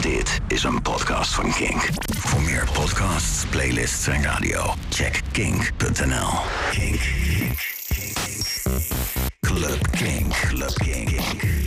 Dit 0.00 0.40
is 0.46 0.62
een 0.62 0.82
podcast 0.82 1.34
van 1.34 1.52
Kink. 1.52 1.88
Voor 2.18 2.42
meer 2.42 2.68
podcasts, 2.72 3.44
playlists 3.50 4.06
en 4.06 4.22
radio, 4.22 4.74
check 4.88 5.20
kink.nl. 5.32 6.28
Kink. 6.70 7.00
Kink. 7.88 8.16
Club 9.40 9.90
Kink. 9.90 10.32
Club 10.32 10.74
Kink. 10.74 11.20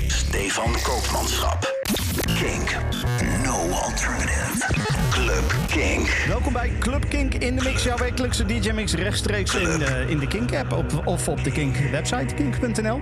Stefan 0.08 0.72
Koopmanschap. 0.84 1.83
Kink. 2.26 2.78
No 3.44 3.70
alternative. 3.70 4.74
Club 5.10 5.56
Kink. 5.68 6.24
Welkom 6.28 6.54
bij 6.54 6.72
Club 6.80 7.10
Kink 7.10 7.34
in 7.34 7.56
de 7.56 7.64
Mix, 7.64 7.84
jouw 7.84 7.98
wekelijkse 7.98 8.46
DJ-mix 8.46 8.94
rechtstreeks 8.94 9.56
in 9.56 9.80
de, 9.80 10.06
in 10.08 10.20
de 10.20 10.28
Kink-app 10.28 10.72
op, 10.72 11.02
of 11.06 11.28
op 11.28 11.44
de 11.44 11.52
Kink-website, 11.52 12.34
kink.nl. 12.34 13.02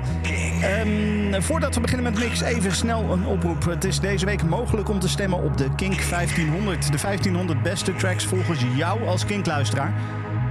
Ehm, 0.61 1.41
voordat 1.41 1.75
we 1.75 1.81
beginnen 1.81 2.13
met 2.13 2.23
mix, 2.23 2.41
even 2.41 2.71
snel 2.71 3.11
een 3.11 3.25
oproep. 3.25 3.65
Het 3.65 3.83
is 3.83 3.99
deze 3.99 4.25
week 4.25 4.43
mogelijk 4.43 4.89
om 4.89 4.99
te 4.99 5.09
stemmen 5.09 5.43
op 5.43 5.57
de 5.57 5.75
Kink 5.75 6.01
1500. 6.09 6.91
De 6.91 6.97
1500 7.01 7.61
beste 7.61 7.95
tracks 7.95 8.25
volgens 8.25 8.59
jou 8.75 9.07
als 9.07 9.25
Kink-luisteraar. 9.25 9.93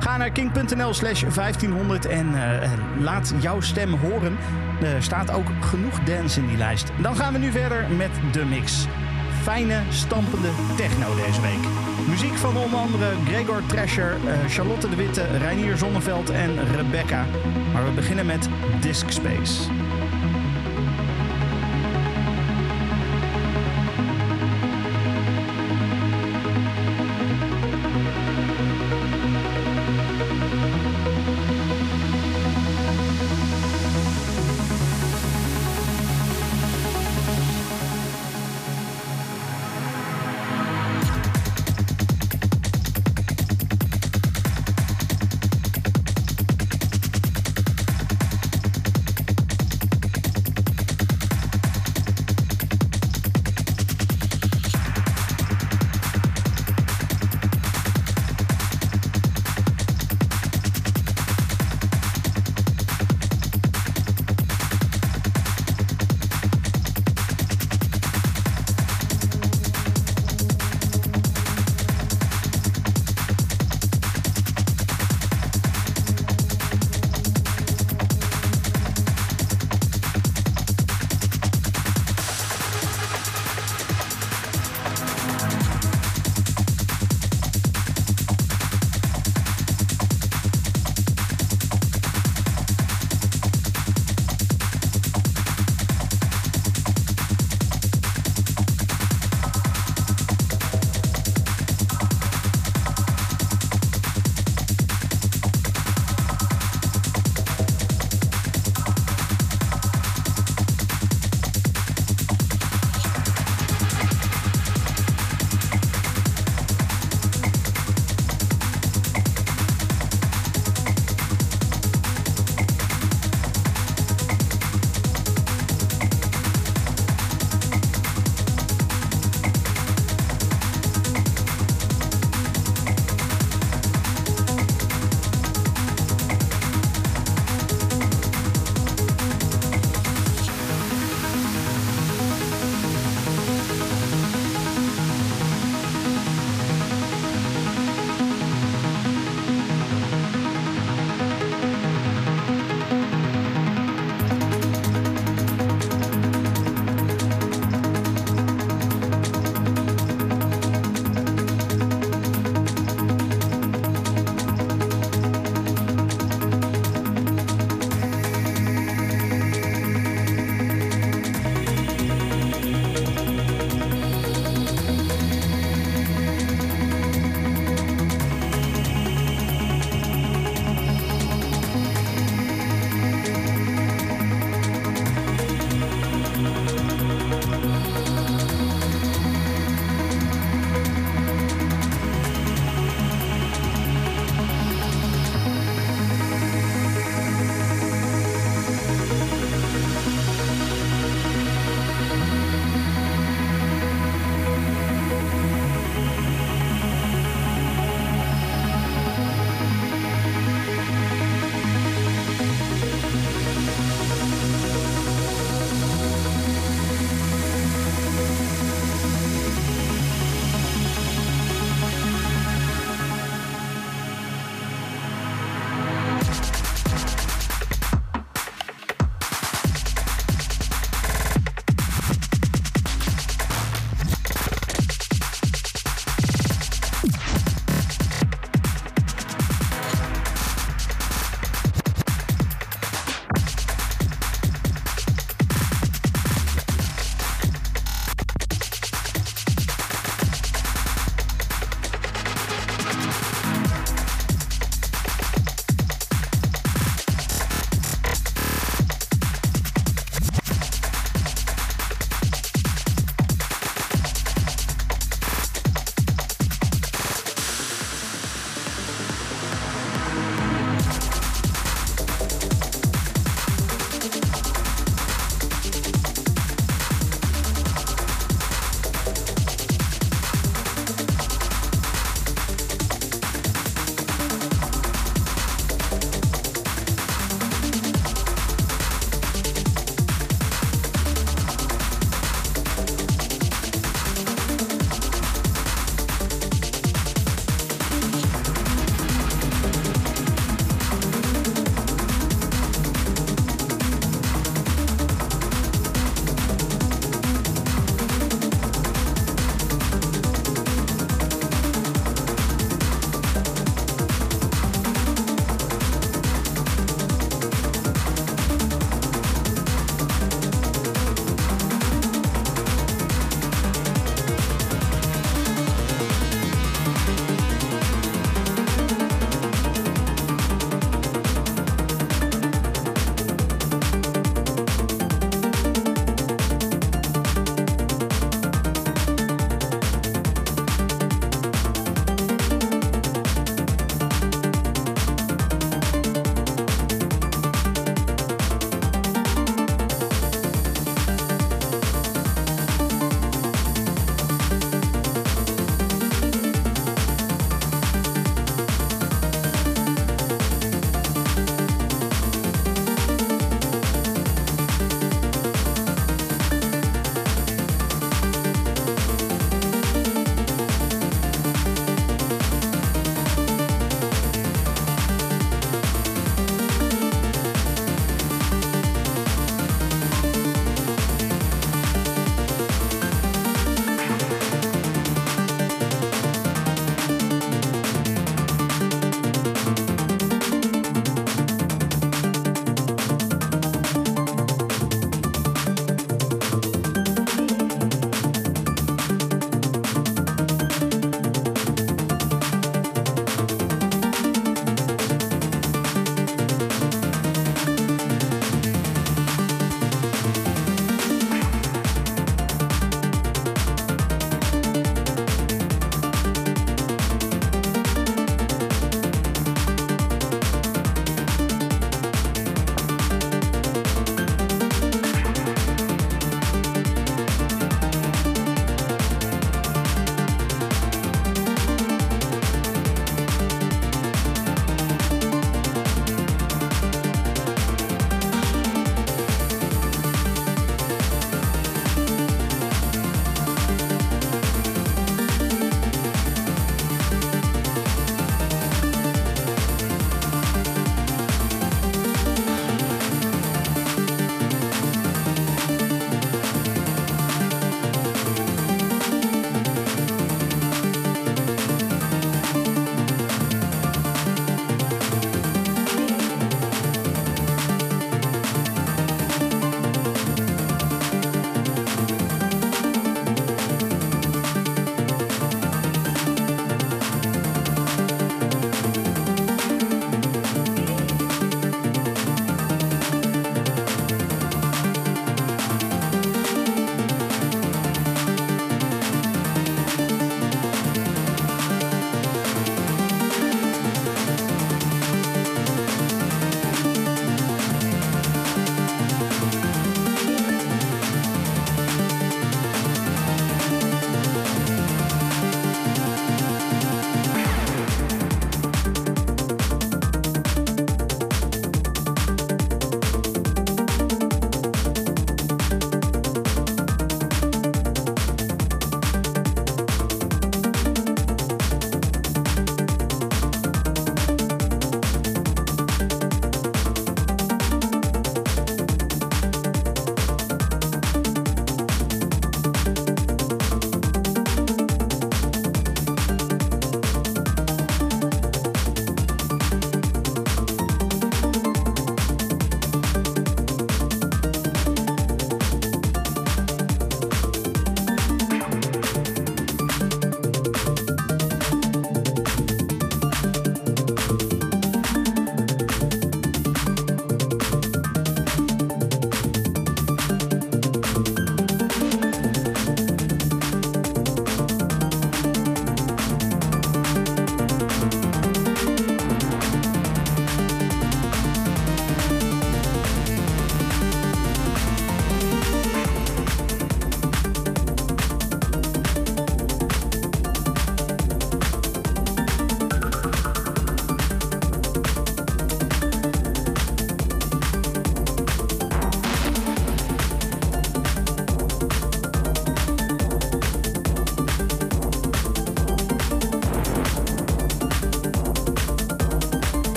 Ga 0.00 0.16
naar 0.16 0.30
kink.nl 0.30 0.94
slash 0.94 1.20
1500 1.20 2.06
en 2.06 2.34
eh, 2.34 2.70
laat 2.98 3.32
jouw 3.40 3.60
stem 3.60 3.94
horen. 3.94 4.38
Er 4.82 5.02
staat 5.02 5.32
ook 5.32 5.46
genoeg 5.60 6.00
dance 6.00 6.40
in 6.40 6.46
die 6.46 6.56
lijst. 6.56 6.90
Dan 7.02 7.16
gaan 7.16 7.32
we 7.32 7.38
nu 7.38 7.50
verder 7.50 7.86
met 7.96 8.10
de 8.32 8.44
mix. 8.44 8.86
Fijne, 9.42 9.80
stampende 9.88 10.48
techno 10.76 11.14
deze 11.14 11.40
week. 11.40 11.68
Muziek 12.08 12.36
van 12.36 12.56
onder 12.56 12.78
andere 12.78 13.06
Gregor 13.26 13.62
Thrasher, 13.66 14.16
eh, 14.26 14.34
Charlotte 14.48 14.88
de 14.88 14.96
Witte, 14.96 15.24
Reinier 15.38 15.76
Zonneveld 15.76 16.30
en 16.30 16.50
Rebecca. 16.76 17.24
Maar 17.72 17.84
we 17.84 17.90
beginnen 17.90 18.26
met 18.26 18.48
Disc 18.80 19.10
Space. 19.10 19.62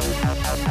Thank 0.00 0.68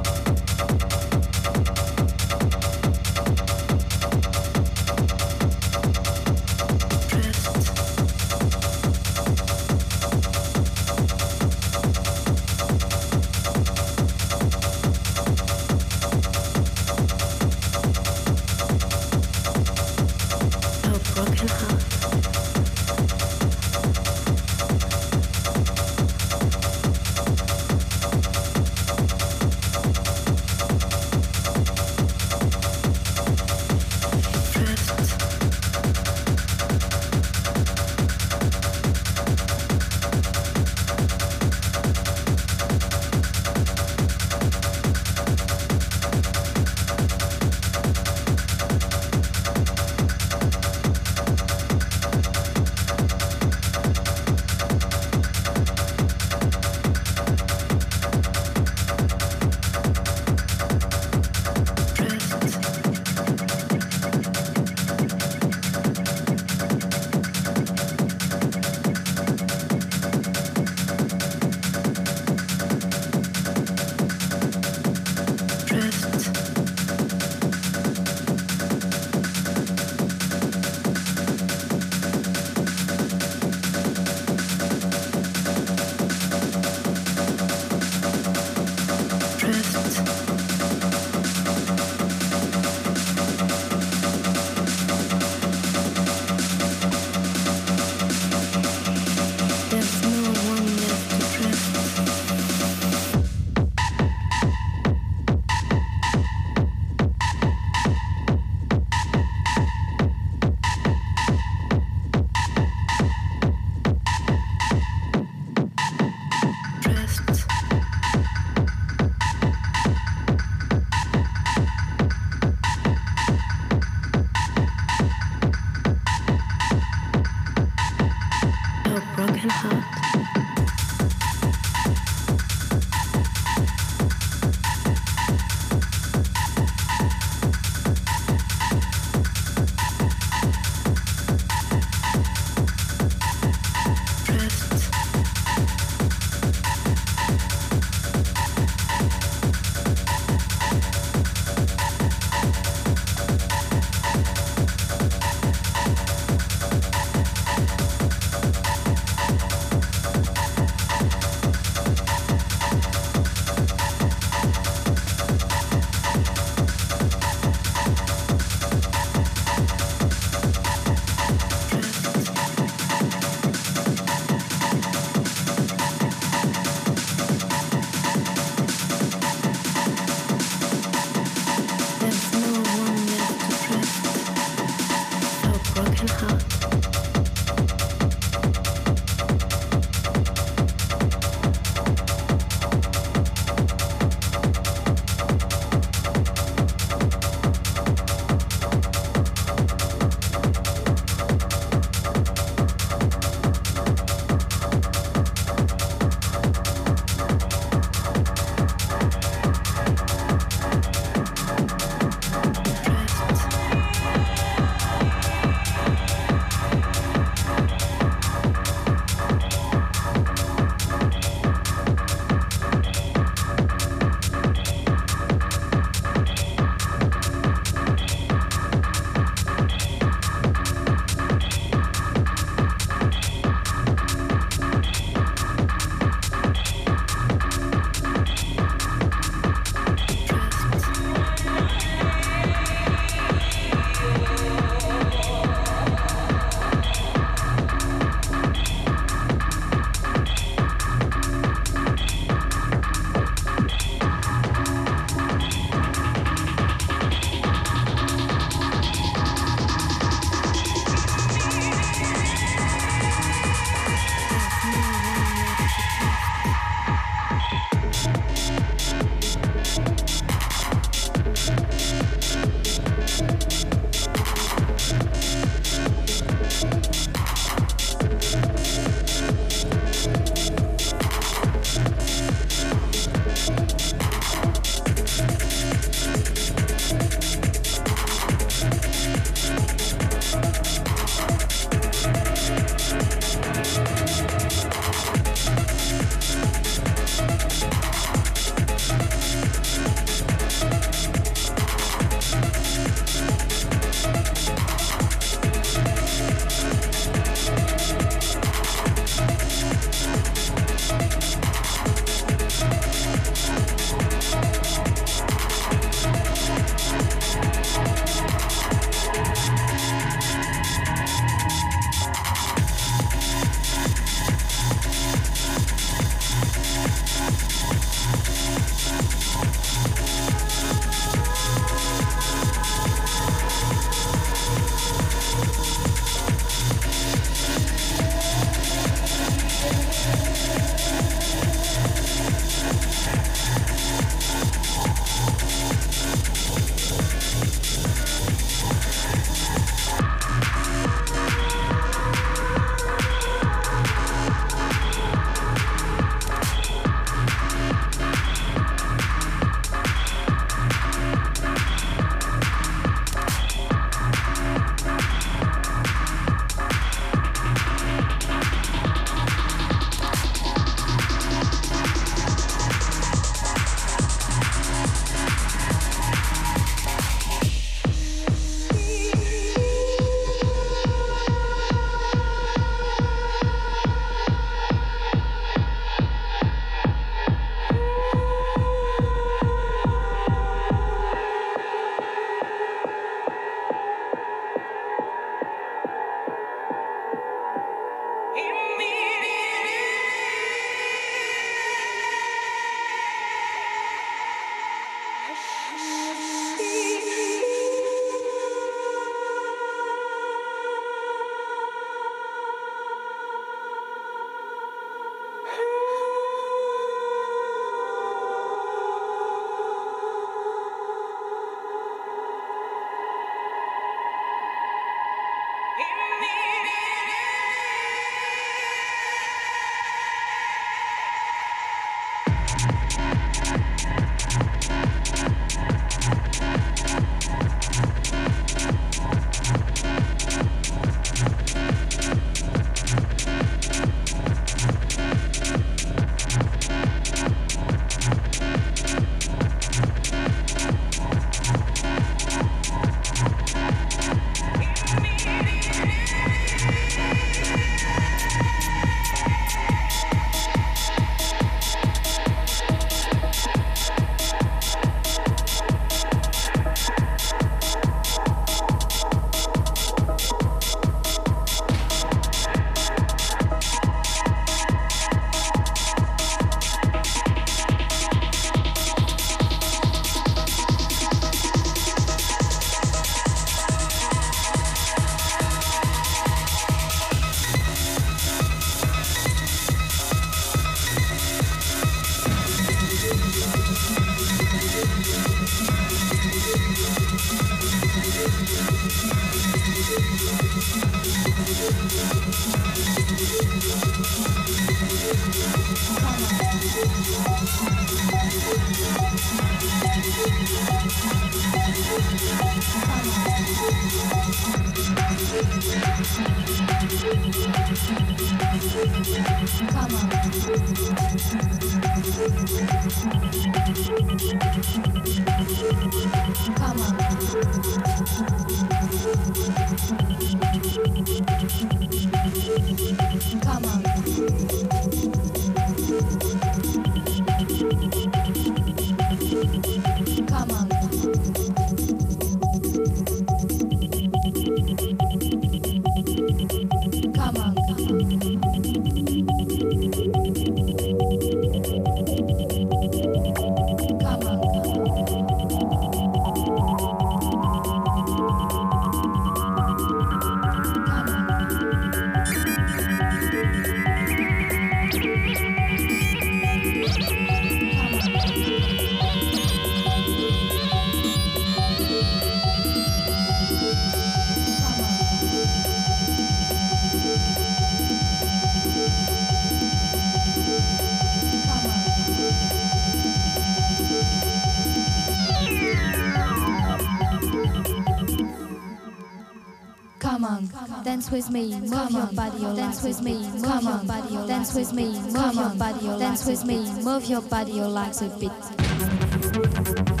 me, 591.89 591.93
move 591.93 591.93
your 591.93 592.07
body, 592.07 592.39
dance 592.55 592.83
with 592.83 593.01
me, 593.01 593.13
move 593.13 593.63
your 593.63 593.77
body, 593.85 594.27
dance 594.27 594.53
with 594.55 594.73
me, 594.73 594.85
move 594.99 595.35
your 595.35 595.49
body, 595.55 595.87
dance 595.99 596.25
with 596.25 596.45
me, 596.45 596.83
move 596.83 597.05
your 597.05 597.21
body, 597.21 597.51
your 597.53 597.67
legs 597.67 598.01
a 598.01 598.09
bit. 598.19 600.00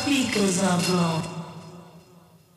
Speakers 0.00 0.62
are 0.62 0.80
blown. 0.80 1.22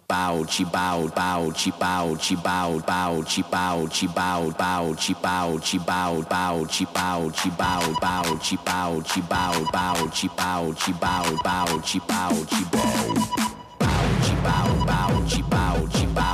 bow 0.08 0.44
chi 0.48 0.64
bow 0.64 1.08
bow 1.10 1.52
chi 1.52 1.72
bow 1.72 2.16
chi 2.16 2.36
bow 2.36 2.80
bow 2.88 3.22
chi 3.24 3.42
bow 3.52 3.88
chi 3.88 4.08
bow 4.08 4.52
bow 4.52 4.94
chi 4.94 5.14
bow 5.22 5.58
chi 5.60 5.78
bow 5.80 6.22
bow 6.30 6.66
chi 6.66 6.86
bow 6.94 7.30
chi 7.38 7.50
bow 7.50 7.94
bow 8.00 8.36
chi 8.46 8.56
bow 8.68 9.02
chi 9.10 9.22
bow 9.22 9.66
bow 9.74 10.08
chi 10.16 10.28
bow 10.40 10.72
chi 10.80 10.92
bow 11.04 11.38
bow 11.44 11.80
chi 11.88 12.00
bow 12.08 12.34
chi 12.52 12.64
bow 12.72 13.14
bow 13.80 14.00
chi 14.24 14.36
bow 14.46 14.70
bow 14.90 15.14
chi 15.30 15.42
bow 15.52 15.88
chi 15.94 16.06
bow 16.16 16.33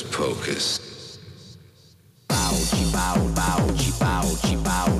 Hocus 0.00 0.16
pocus. 0.16 0.80
bow 2.28 2.56
bow 2.92 3.32
bow 3.34 3.66
bow 3.98 4.56
bow 4.64 4.99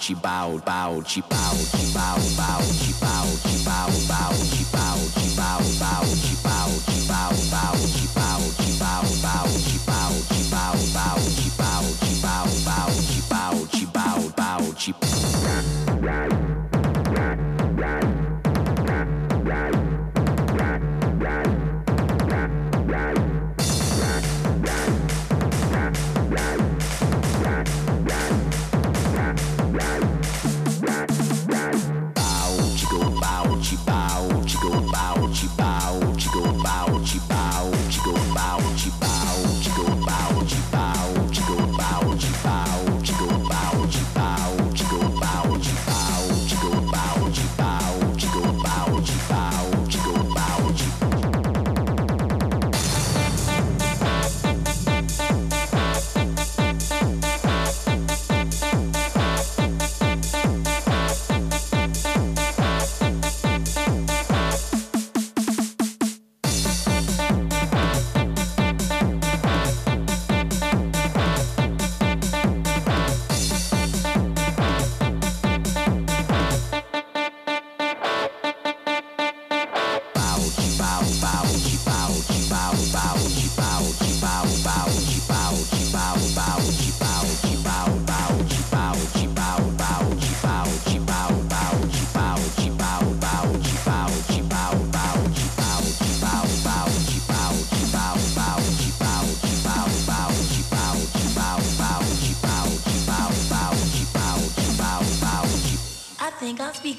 bowed, 0.00 0.02
she 0.02 0.14
bowed, 0.14 0.64
bowed, 0.64 1.06
she 1.06 1.20
bowed, 1.20 1.58
she 1.58 1.92
bowed, 1.92 2.36
bowed, 2.36 2.64
she 2.64 2.92
bowed, 3.00 3.38
she 3.44 3.64
bowed, 3.64 4.08
bowed, 4.08 4.34
she 4.34 4.64
bowed, 4.72 5.12
she 5.12 5.36
bowed, 5.36 5.78
bowed, 5.78 6.18
she 6.18 6.36
bowed, 6.42 6.80
she 6.88 7.06
bowed, 7.06 7.50
bowed, 7.50 7.76
she 7.76 8.08
bowed, 8.14 8.52
she 8.64 8.78
bowed, 8.78 9.22
bowed, 9.22 9.60
she 9.60 9.78
bowed, 9.86 10.24
she 10.32 10.50
bowed, 10.50 10.92
bowed, 10.94 11.32
she 11.36 11.50
bowed, 11.56 11.94
she 12.00 12.22
bowed, 12.22 12.64
bowed, 12.64 13.04
she 13.04 13.20
bowed, 13.28 13.70
she 13.76 13.86
bowed, 13.86 14.36
bowed, 14.36 14.78
she 14.78 14.92
bowed. 14.92 16.59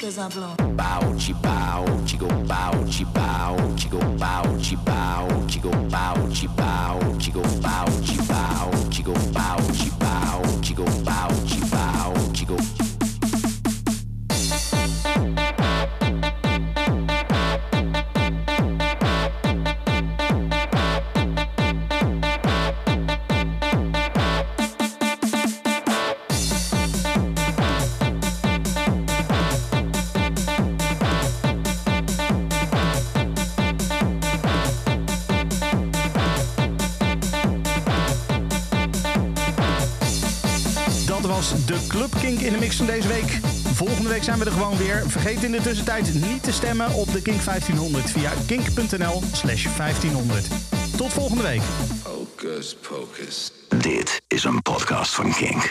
Speakers 0.01 0.17
are 0.17 0.29
blown. 0.29 0.75
bow 0.75 0.99
chi 1.19 1.33
bow 1.33 1.85
chi 2.07 2.17
go 2.17 2.27
bow 2.45 2.71
chi 2.89 3.03
bow 3.13 3.55
chi 3.77 3.87
go 3.89 3.99
bow 4.17 4.57
chi 4.59 4.75
bow 4.75 5.45
chi 5.47 5.59
go 5.59 5.71
bow 5.89 6.27
chi 6.33 6.47
bow 6.47 7.17
chi 7.19 7.31
go 7.31 7.41
bow 7.61 7.90
Van 42.75 42.85
deze 42.85 43.07
week. 43.07 43.39
Volgende 43.73 44.09
week 44.09 44.23
zijn 44.23 44.39
we 44.39 44.45
er 44.45 44.51
gewoon 44.51 44.77
weer. 44.77 45.03
Vergeet 45.07 45.43
in 45.43 45.51
de 45.51 45.61
tussentijd 45.61 46.13
niet 46.13 46.43
te 46.43 46.51
stemmen 46.51 46.93
op 46.93 47.11
de 47.11 47.21
Kink 47.21 47.43
1500 47.43 48.09
via 48.09 48.31
kink.nl 48.45 49.21
slash 49.31 49.67
1500. 49.77 50.47
Tot 50.97 51.13
volgende 51.13 51.43
week. 51.43 51.61
Hocus 52.03 52.75
pocus. 52.89 53.51
Dit 53.77 54.21
is 54.27 54.43
een 54.43 54.61
podcast 54.61 55.15
van 55.15 55.33
Kink. 55.33 55.59